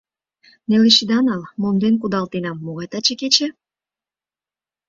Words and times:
—Нелеш 0.67 0.97
ида 1.03 1.19
нал, 1.27 1.41
монден 1.61 1.95
кудалтенам, 2.01 2.57
могай 2.65 2.87
таче 2.91 3.13
кече? 3.19 3.47